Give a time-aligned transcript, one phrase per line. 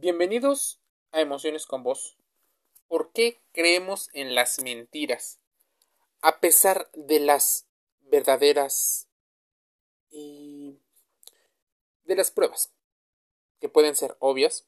[0.00, 0.80] Bienvenidos
[1.12, 2.18] a Emociones con Vos.
[2.88, 5.38] ¿Por qué creemos en las mentiras?
[6.20, 7.68] A pesar de las
[8.00, 9.08] verdaderas
[10.10, 10.80] y
[12.02, 12.74] de las pruebas,
[13.60, 14.66] que pueden ser obvias,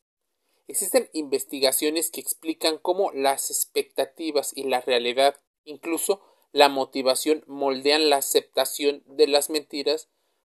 [0.68, 6.22] existen investigaciones que explican cómo las expectativas y la realidad, incluso
[6.52, 10.08] la motivación, moldean la aceptación de las mentiras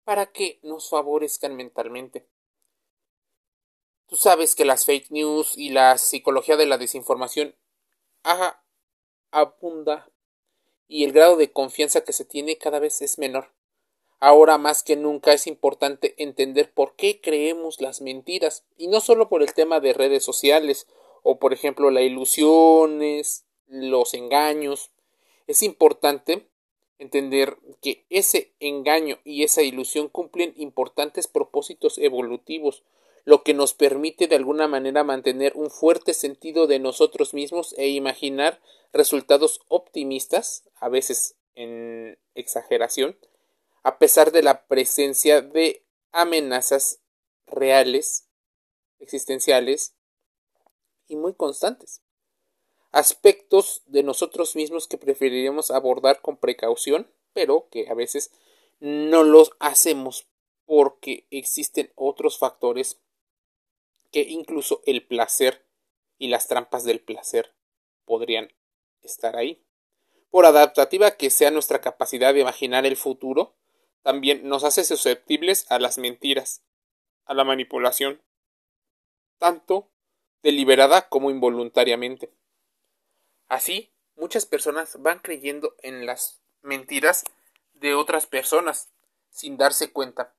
[0.04, 2.28] para que nos favorezcan mentalmente.
[4.18, 7.54] Sabes que las fake news y la psicología de la desinformación
[9.30, 10.10] abunda
[10.88, 13.52] y el grado de confianza que se tiene cada vez es menor.
[14.20, 19.30] Ahora más que nunca es importante entender por qué creemos las mentiras y no solo
[19.30, 20.88] por el tema de redes sociales
[21.22, 24.90] o por ejemplo las ilusiones, los engaños.
[25.46, 26.48] Es importante
[26.98, 32.84] entender que ese engaño y esa ilusión cumplen importantes propósitos evolutivos
[33.28, 37.90] lo que nos permite de alguna manera mantener un fuerte sentido de nosotros mismos e
[37.90, 38.62] imaginar
[38.94, 43.18] resultados optimistas, a veces en exageración,
[43.84, 47.02] a pesar de la presencia de amenazas
[47.48, 48.30] reales,
[49.00, 49.94] existenciales
[51.10, 52.02] y muy constantes.
[52.94, 58.32] Aspectos de nosotros mismos que preferiríamos abordar con precaución, pero que a veces
[58.80, 60.28] no los hacemos
[60.66, 63.02] porque existen otros factores
[64.12, 65.66] que incluso el placer
[66.18, 67.54] y las trampas del placer
[68.06, 68.54] podrían
[69.02, 69.64] estar ahí.
[70.30, 73.56] Por adaptativa que sea nuestra capacidad de imaginar el futuro,
[74.02, 76.64] también nos hace susceptibles a las mentiras,
[77.26, 78.22] a la manipulación,
[79.38, 79.92] tanto
[80.42, 82.32] deliberada como involuntariamente.
[83.48, 87.24] Así, muchas personas van creyendo en las mentiras
[87.74, 88.90] de otras personas
[89.30, 90.36] sin darse cuenta,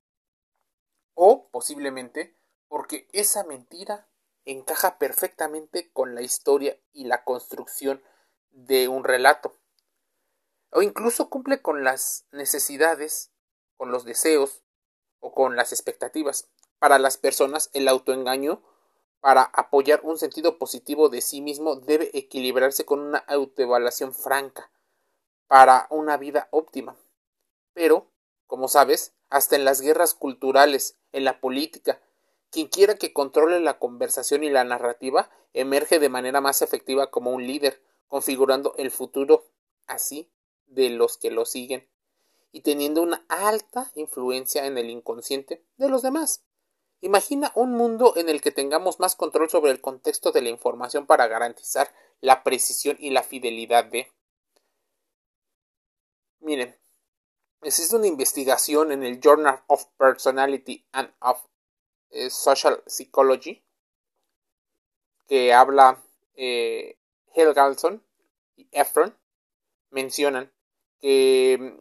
[1.13, 2.38] o posiblemente
[2.69, 4.07] porque esa mentira
[4.45, 8.01] encaja perfectamente con la historia y la construcción
[8.51, 9.59] de un relato,
[10.71, 13.31] o incluso cumple con las necesidades,
[13.75, 14.63] con los deseos
[15.19, 16.49] o con las expectativas.
[16.77, 18.63] Para las personas el autoengaño
[19.19, 24.71] para apoyar un sentido positivo de sí mismo debe equilibrarse con una autoevaluación franca
[25.47, 26.95] para una vida óptima.
[27.73, 28.11] Pero,
[28.47, 32.01] como sabes, hasta en las guerras culturales, en la política,
[32.51, 37.31] quien quiera que controle la conversación y la narrativa emerge de manera más efectiva como
[37.31, 39.45] un líder, configurando el futuro
[39.87, 40.31] así
[40.65, 41.87] de los que lo siguen
[42.51, 46.43] y teniendo una alta influencia en el inconsciente de los demás.
[47.01, 51.05] Imagina un mundo en el que tengamos más control sobre el contexto de la información
[51.05, 54.11] para garantizar la precisión y la fidelidad de.
[56.41, 56.77] Miren,
[57.61, 61.41] existe una investigación en el Journal of Personality and of
[62.29, 63.63] Social Psychology,
[65.27, 66.03] que habla
[66.35, 66.97] eh,
[67.35, 68.03] Helgalson
[68.55, 69.17] y Efron,
[69.91, 70.51] mencionan
[70.99, 71.79] que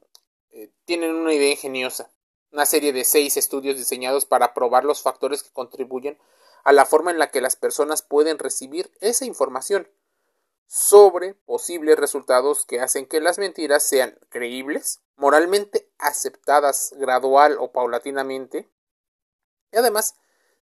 [0.50, 2.10] eh, tienen una idea ingeniosa,
[2.52, 6.18] una serie de seis estudios diseñados para probar los factores que contribuyen
[6.64, 9.88] a la forma en la que las personas pueden recibir esa información
[10.66, 18.68] sobre posibles resultados que hacen que las mentiras sean creíbles, moralmente aceptadas gradual o paulatinamente,
[19.72, 20.14] y además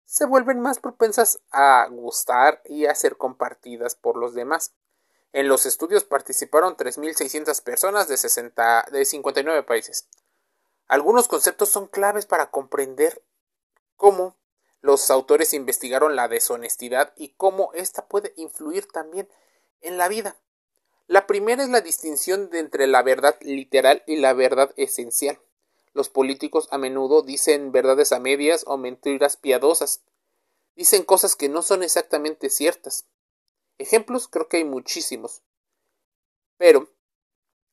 [0.05, 4.73] se vuelven más propensas a gustar y a ser compartidas por los demás.
[5.33, 10.09] En los estudios participaron 3.600 personas de, 60, de 59 países.
[10.87, 13.23] Algunos conceptos son claves para comprender
[13.97, 14.37] cómo
[14.81, 19.29] los autores investigaron la deshonestidad y cómo ésta puede influir también
[19.81, 20.37] en la vida.
[21.09, 25.41] La primera es la distinción entre la verdad literal y la verdad esencial.
[25.97, 30.03] Los políticos a menudo dicen verdades a medias o mentiras piadosas.
[30.75, 33.07] Dicen cosas que no son exactamente ciertas.
[33.79, 35.41] Ejemplos creo que hay muchísimos.
[36.59, 36.91] Pero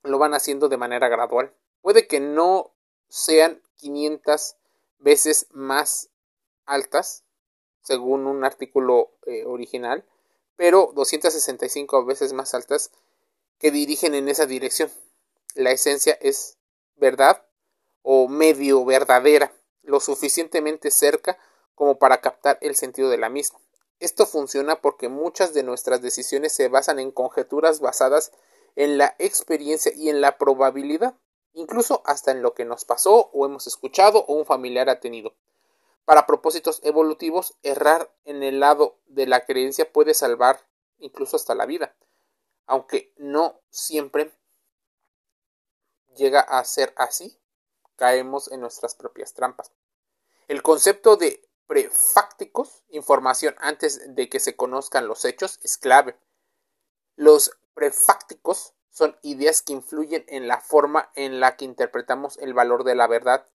[0.03, 1.53] lo van haciendo de manera gradual.
[1.81, 2.71] Puede que no
[3.09, 4.55] sean 500
[4.99, 6.09] veces más
[6.65, 7.25] altas,
[7.81, 10.05] según un artículo eh, original,
[10.55, 12.89] pero 265 veces más altas
[13.59, 14.89] que dirigen en esa dirección.
[15.55, 16.57] La esencia es
[16.95, 17.45] verdad
[18.03, 19.51] o medio verdadera,
[19.81, 21.39] lo suficientemente cerca
[21.73, 23.59] como para captar el sentido de la misma.
[23.99, 28.31] Esto funciona porque muchas de nuestras decisiones se basan en conjeturas basadas
[28.75, 31.15] en la experiencia y en la probabilidad,
[31.53, 35.33] incluso hasta en lo que nos pasó o hemos escuchado o un familiar ha tenido.
[36.05, 40.59] Para propósitos evolutivos, errar en el lado de la creencia puede salvar
[40.97, 41.95] incluso hasta la vida,
[42.65, 44.31] aunque no siempre
[46.15, 47.37] llega a ser así
[48.03, 49.71] caemos en nuestras propias trampas.
[50.49, 56.17] El concepto de prefácticos, información antes de que se conozcan los hechos, es clave.
[57.15, 62.83] Los prefácticos son ideas que influyen en la forma en la que interpretamos el valor
[62.83, 63.47] de la verdad,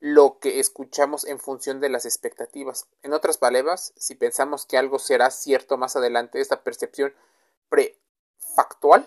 [0.00, 2.86] lo que escuchamos en función de las expectativas.
[3.02, 7.14] En otras palabras, si pensamos que algo será cierto más adelante, esta percepción
[7.68, 9.06] prefactual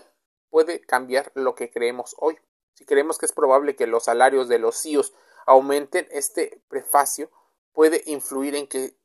[0.52, 2.38] puede cambiar lo que creemos hoy.
[2.76, 5.14] Si creemos que es probable que los salarios de los CIOs
[5.46, 7.32] aumenten, este prefacio
[7.72, 8.96] puede influir en que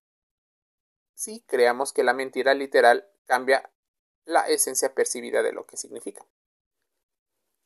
[1.14, 3.70] sí creamos que la mentira literal cambia
[4.24, 6.26] la esencia percibida de lo que significa.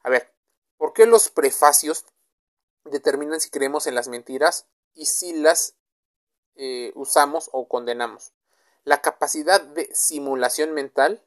[0.02, 0.32] A ver,
[0.76, 2.04] ¿por qué los prefacios
[2.84, 5.76] determinan si creemos en las mentiras y si las
[6.56, 8.34] eh, usamos o condenamos?
[8.84, 11.24] La capacidad de simulación mental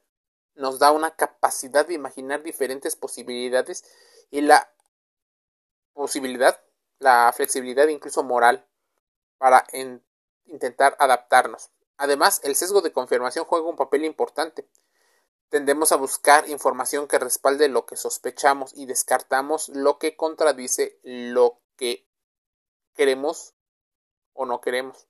[0.54, 3.84] nos da una capacidad de imaginar diferentes posibilidades
[4.30, 4.72] y la
[5.92, 6.60] posibilidad,
[6.98, 8.66] la flexibilidad incluso moral
[9.38, 9.64] para
[10.46, 11.70] intentar adaptarnos.
[11.96, 14.68] Además, el sesgo de confirmación juega un papel importante.
[15.48, 21.60] Tendemos a buscar información que respalde lo que sospechamos y descartamos lo que contradice lo
[21.76, 22.06] que
[22.94, 23.54] queremos
[24.34, 25.08] o no queremos.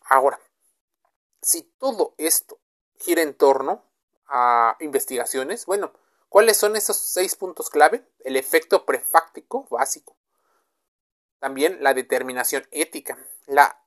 [0.00, 0.38] Ahora,
[1.42, 2.58] si todo esto
[2.98, 3.82] gira en torno
[4.26, 5.92] a investigaciones, bueno,
[6.34, 8.04] ¿cuáles son esos seis puntos clave?
[8.24, 10.16] El efecto prefáctico básico,
[11.38, 13.16] también la determinación ética,
[13.46, 13.80] la,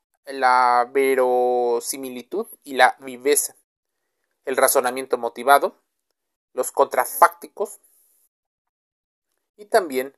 [0.94, 3.58] verosimilitud y la viveza,
[4.46, 5.84] el razonamiento motivado,
[6.54, 7.82] los contrafácticos
[9.58, 10.18] y también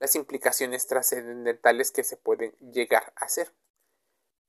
[0.00, 3.54] las implicaciones trascendentales que se pueden llegar a hacer.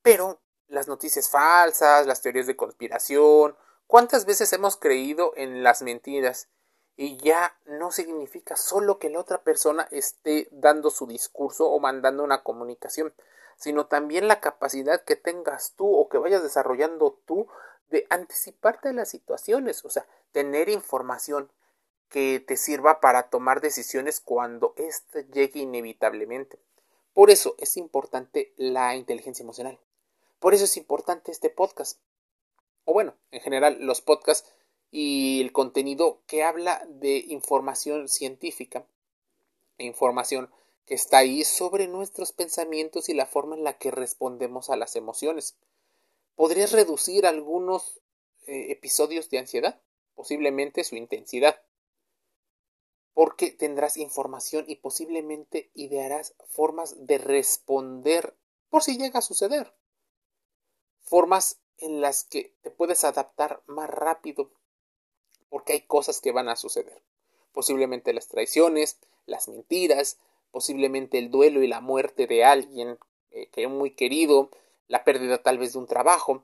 [0.02, 3.56] Pero las noticias falsas, las teorías de conspiración,
[3.86, 6.50] ¿cuántas veces hemos creído en las mentiras
[6.96, 12.24] y ya no significa solo que la otra persona esté dando su discurso o mandando
[12.24, 13.14] una comunicación,
[13.56, 17.48] sino también la capacidad que tengas tú o que vayas desarrollando tú
[17.90, 21.52] de anticiparte a las situaciones, o sea, tener información
[22.10, 26.60] que te sirva para tomar decisiones cuando éste llegue inevitablemente.
[27.14, 29.80] Por eso es importante la inteligencia emocional.
[30.40, 32.00] Por eso es importante este podcast.
[32.86, 34.52] O bueno, en general los podcasts
[34.96, 38.86] y el contenido que habla de información científica,
[39.80, 40.52] información
[40.86, 44.96] que está ahí sobre nuestros pensamientos y la forma en la que respondemos a las
[44.96, 45.58] emociones.
[46.36, 48.02] ¿Podrías reducir algunos
[48.46, 49.82] eh, episodios de ansiedad?
[50.14, 51.60] Posiblemente su intensidad.
[53.16, 58.38] Porque tendrás información y posiblemente idearás formas de responder
[58.70, 59.74] por si llega a suceder.
[61.02, 64.52] Formas en las que te puedes adaptar más rápido
[65.54, 67.00] porque hay cosas que van a suceder.
[67.52, 68.98] Posiblemente las traiciones,
[69.28, 70.18] las mentiras,
[70.50, 72.98] posiblemente el duelo y la muerte de alguien
[73.30, 74.50] eh, que es muy querido,
[74.88, 76.44] la pérdida tal vez de un trabajo,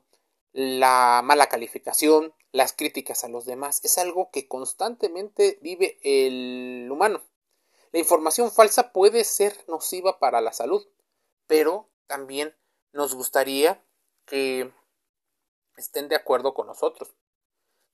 [0.52, 3.80] la mala calificación, las críticas a los demás.
[3.84, 7.20] Es algo que constantemente vive el humano.
[7.90, 10.86] La información falsa puede ser nociva para la salud,
[11.48, 12.54] pero también
[12.92, 13.84] nos gustaría
[14.24, 14.72] que
[15.76, 17.12] estén de acuerdo con nosotros.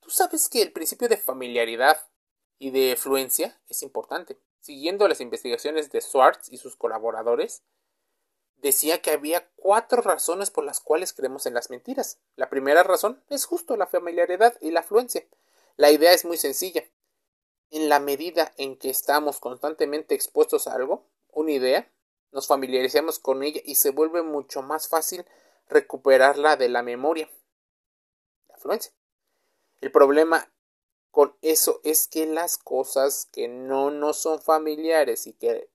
[0.07, 1.99] Tú sabes que el principio de familiaridad
[2.61, 4.39] y de fluencia es importante.
[4.61, 7.65] Siguiendo las investigaciones de Swartz y sus colaboradores,
[8.59, 12.21] decía que había cuatro razones por las cuales creemos en las mentiras.
[12.37, 15.27] La primera razón es justo la familiaridad y la fluencia.
[15.75, 16.85] La idea es muy sencilla.
[17.73, 21.91] En la medida en que estamos constantemente expuestos a algo, una idea,
[22.31, 25.27] nos familiarizamos con ella y se vuelve mucho más fácil
[25.69, 27.29] recuperarla de la memoria.
[28.47, 28.93] La fluencia.
[29.81, 30.51] El problema
[31.11, 35.71] con eso es que las cosas que no nos son familiares y que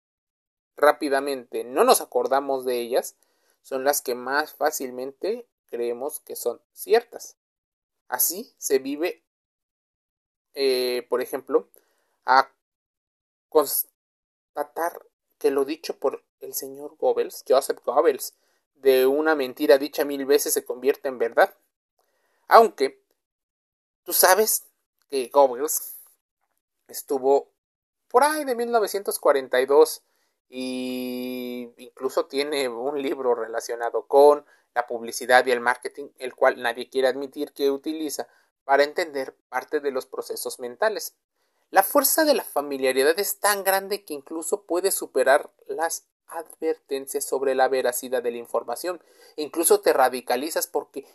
[0.76, 3.16] rápidamente no nos acordamos de ellas
[3.62, 7.38] son las que más fácilmente creemos que son ciertas.
[8.08, 9.24] Así se vive,
[10.54, 11.70] eh, por ejemplo,
[12.26, 12.52] a
[13.50, 15.06] constatar
[15.38, 18.36] que lo dicho por el señor Goebbels, Joseph Goebbels,
[18.76, 21.56] de una mentira dicha mil veces se convierte en verdad.
[22.48, 23.01] Aunque
[24.04, 24.66] Tú sabes
[25.10, 25.98] que Goebbels
[26.88, 27.52] estuvo
[28.08, 30.04] por ahí de 1942
[30.50, 36.90] y incluso tiene un libro relacionado con la publicidad y el marketing, el cual nadie
[36.90, 38.28] quiere admitir que utiliza
[38.64, 41.16] para entender parte de los procesos mentales.
[41.70, 47.56] La fuerza de la familiaridad es tan grande que incluso puede superar las advertencias sobre
[47.56, 49.02] la veracidad de la información.
[49.38, 51.06] Incluso te radicalizas porque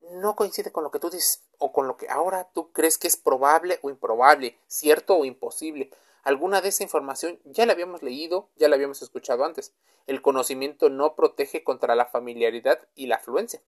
[0.00, 3.08] no coincide con lo que tú dices o con lo que ahora tú crees que
[3.08, 5.90] es probable o improbable, cierto o imposible.
[6.22, 9.72] Alguna de esa información ya la habíamos leído, ya la habíamos escuchado antes.
[10.06, 13.62] El conocimiento no protege contra la familiaridad y la afluencia.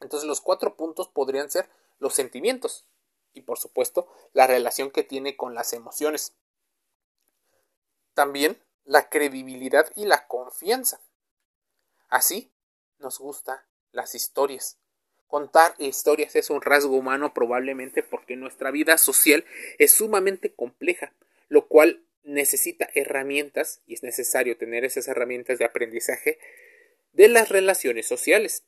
[0.00, 2.86] Entonces los cuatro puntos podrían ser los sentimientos
[3.32, 6.34] y por supuesto la relación que tiene con las emociones.
[8.14, 11.00] También la credibilidad y la confianza.
[12.08, 12.52] Así
[12.98, 13.60] nos gustan
[13.92, 14.78] las historias.
[15.30, 19.44] Contar historias es un rasgo humano probablemente porque nuestra vida social
[19.78, 21.12] es sumamente compleja,
[21.48, 26.40] lo cual necesita herramientas y es necesario tener esas herramientas de aprendizaje
[27.12, 28.64] de las relaciones sociales.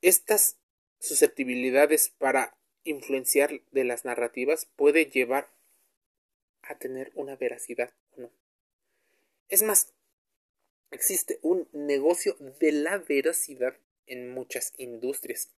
[0.00, 0.56] Estas
[1.00, 5.48] susceptibilidades para influenciar de las narrativas puede llevar
[6.62, 8.30] a tener una veracidad o no.
[9.48, 9.92] Es más,
[10.92, 13.76] existe un negocio de la veracidad
[14.06, 15.48] en muchas industrias.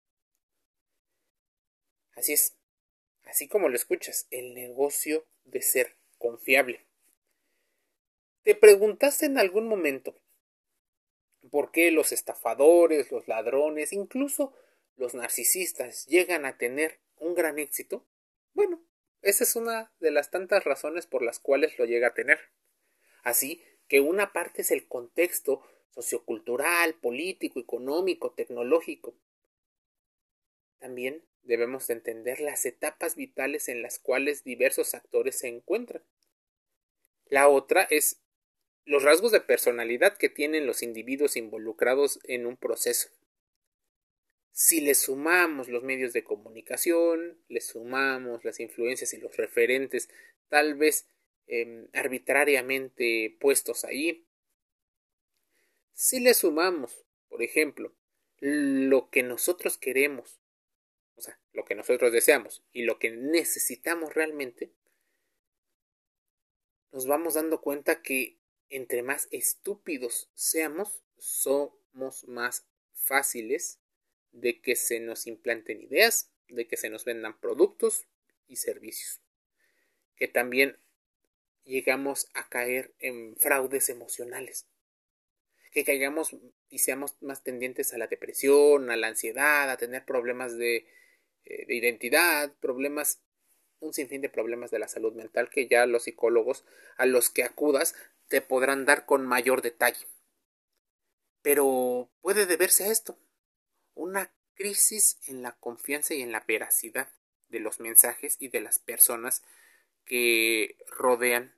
[2.21, 2.55] Así es,
[3.25, 6.87] así como lo escuchas, el negocio de ser confiable.
[8.43, 10.15] ¿Te preguntaste en algún momento
[11.51, 14.53] por qué los estafadores, los ladrones, incluso
[14.97, 18.05] los narcisistas llegan a tener un gran éxito?
[18.53, 18.85] Bueno,
[19.23, 22.39] esa es una de las tantas razones por las cuales lo llega a tener.
[23.23, 25.63] Así que una parte es el contexto
[25.95, 29.15] sociocultural, político, económico, tecnológico.
[30.81, 36.03] También debemos entender las etapas vitales en las cuales diversos actores se encuentran.
[37.27, 38.21] La otra es
[38.85, 43.09] los rasgos de personalidad que tienen los individuos involucrados en un proceso.
[44.51, 50.09] Si le sumamos los medios de comunicación, le sumamos las influencias y los referentes,
[50.49, 51.07] tal vez
[51.53, 54.25] Em, arbitrariamente puestos ahí.
[55.93, 57.93] Si le sumamos, por ejemplo,
[58.39, 60.40] lo que nosotros queremos,
[61.53, 64.73] lo que nosotros deseamos y lo que necesitamos realmente,
[66.93, 68.39] nos vamos dando cuenta que
[68.69, 73.81] entre más estúpidos seamos, somos más fáciles
[74.33, 78.07] de que se nos implanten ideas, de que se nos vendan productos
[78.47, 79.21] y servicios.
[80.17, 80.79] Que también
[81.65, 84.67] llegamos a caer en fraudes emocionales.
[85.73, 86.37] Que caigamos
[86.69, 90.87] y seamos más tendientes a la depresión, a la ansiedad, a tener problemas de,
[91.45, 93.21] eh, de identidad, problemas,
[93.81, 96.65] un sinfín de problemas de la salud mental que ya los psicólogos
[96.97, 97.95] a los que acudas
[98.29, 100.07] te podrán dar con mayor detalle.
[101.43, 103.19] Pero puede deberse a esto,
[103.95, 107.09] una crisis en la confianza y en la veracidad
[107.49, 109.43] de los mensajes y de las personas
[110.05, 111.55] que rodean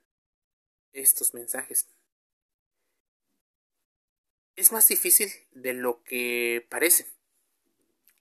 [0.93, 1.87] estos mensajes.
[4.55, 7.07] Es más difícil de lo que parece.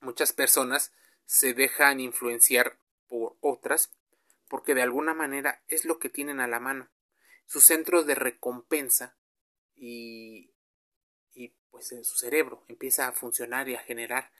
[0.00, 0.92] Muchas personas
[1.26, 3.90] se dejan influenciar por otras
[4.48, 6.90] porque de alguna manera es lo que tienen a la mano.
[7.46, 9.16] Su centro de recompensa
[9.74, 10.50] y,
[11.34, 14.30] y pues en su cerebro empieza a funcionar y a generar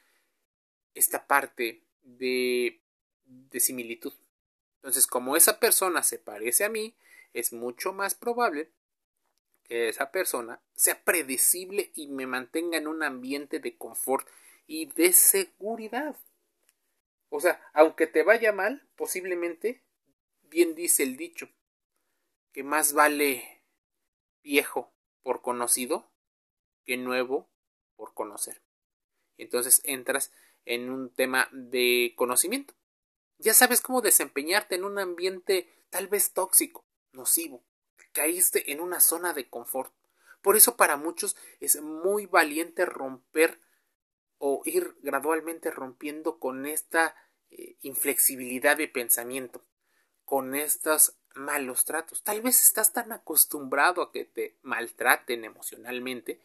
[0.94, 2.80] esta parte de,
[3.24, 4.12] de similitud.
[4.76, 6.94] Entonces, como esa persona se parece a mí,
[7.32, 8.70] es mucho más probable
[9.64, 14.28] que esa persona sea predecible y me mantenga en un ambiente de confort
[14.66, 16.16] y de seguridad.
[17.34, 19.82] O sea, aunque te vaya mal, posiblemente,
[20.42, 21.48] bien dice el dicho,
[22.52, 23.64] que más vale
[24.42, 26.12] viejo por conocido
[26.84, 27.48] que nuevo
[27.96, 28.60] por conocer.
[29.38, 30.30] Entonces entras
[30.66, 32.74] en un tema de conocimiento.
[33.38, 37.64] Ya sabes cómo desempeñarte en un ambiente tal vez tóxico, nocivo.
[38.12, 39.94] Caíste en una zona de confort.
[40.42, 43.58] Por eso para muchos es muy valiente romper
[44.44, 47.14] o ir gradualmente rompiendo con esta
[47.48, 49.64] eh, inflexibilidad de pensamiento,
[50.24, 52.24] con estos malos tratos.
[52.24, 56.40] Tal vez estás tan acostumbrado a que te maltraten emocionalmente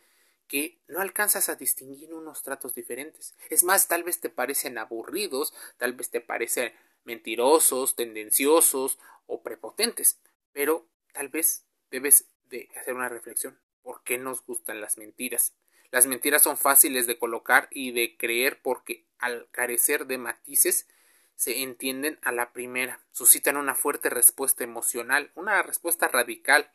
[0.48, 3.34] que no alcanzas a distinguir unos tratos diferentes.
[3.50, 6.72] Es más, tal vez te parecen aburridos, tal vez te parecen
[7.04, 10.20] mentirosos, tendenciosos o prepotentes.
[10.52, 13.60] Pero tal vez debes de hacer una reflexión.
[13.82, 15.56] ¿Por qué nos gustan las mentiras?
[15.92, 20.88] Las mentiras son fáciles de colocar y de creer porque al carecer de matices
[21.36, 26.70] se entienden a la primera, suscitan una fuerte respuesta emocional, una respuesta radical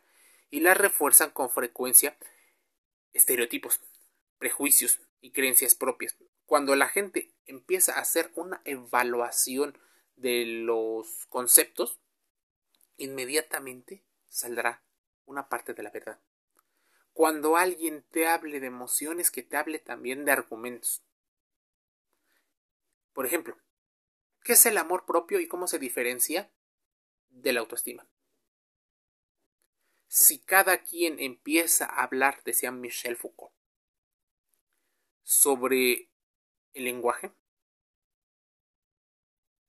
[0.50, 2.16] y la refuerzan con frecuencia
[3.12, 3.81] estereotipos,
[4.38, 6.16] prejuicios y creencias propias.
[6.47, 9.76] Cuando la gente empieza a hacer una evaluación
[10.16, 11.99] de los conceptos,
[12.97, 14.83] inmediatamente saldrá
[15.26, 16.21] una parte de la verdad.
[17.12, 21.02] Cuando alguien te hable de emociones, que te hable también de argumentos.
[23.12, 23.57] Por ejemplo,
[24.42, 26.50] ¿qué es el amor propio y cómo se diferencia
[27.28, 28.09] de la autoestima?
[30.12, 33.54] si cada quien empieza a hablar, decía Michel Foucault,
[35.23, 36.11] sobre
[36.75, 37.33] el lenguaje,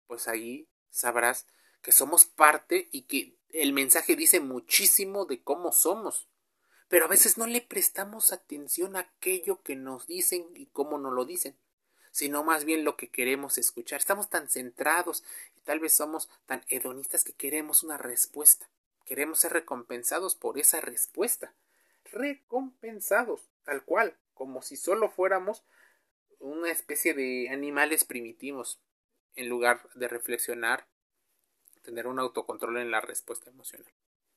[0.06, 1.48] pues ahí sabrás
[1.82, 6.28] que somos parte y que el mensaje dice muchísimo de cómo somos.
[6.94, 11.12] Pero a veces no le prestamos atención a aquello que nos dicen y cómo nos
[11.12, 11.56] lo dicen,
[12.12, 14.00] sino más bien lo que queremos escuchar.
[14.00, 15.24] Estamos tan centrados
[15.58, 18.70] y tal vez somos tan hedonistas que queremos una respuesta.
[19.08, 21.56] Queremos ser recompensados por esa respuesta.
[22.12, 25.64] Recompensados, tal cual, como si solo fuéramos
[26.38, 28.80] una especie de animales primitivos,
[29.36, 30.86] en lugar de reflexionar,
[31.82, 33.92] tener un autocontrol en la respuesta emocional.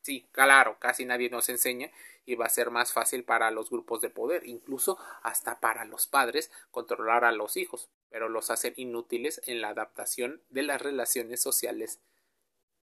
[0.07, 1.91] Sí, claro, casi nadie nos enseña
[2.25, 6.07] y va a ser más fácil para los grupos de poder, incluso hasta para los
[6.07, 11.43] padres, controlar a los hijos, pero los hacen inútiles en la adaptación de las relaciones
[11.43, 11.99] sociales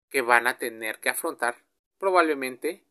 [0.08, 1.62] que van a tener que afrontar
[1.98, 2.86] probablemente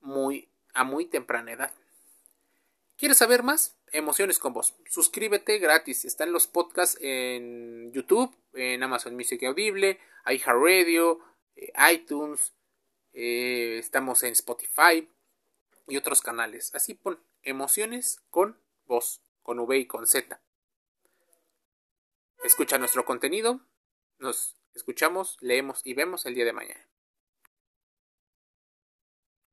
[0.00, 1.72] muy a muy temprana edad.
[2.96, 3.78] ¿Quieres saber más?
[3.92, 4.74] Emociones con vos.
[4.90, 6.04] Suscríbete gratis.
[6.04, 11.20] Están los podcasts en YouTube, en Amazon Music Audible, iHeartRadio,
[11.54, 12.52] eh, iTunes,
[13.18, 15.08] eh, estamos en Spotify
[15.88, 16.74] y otros canales.
[16.74, 20.38] Así pon emociones con voz, con V y con Z.
[22.44, 23.60] Escucha nuestro contenido.
[24.18, 26.86] Nos escuchamos, leemos y vemos el día de mañana.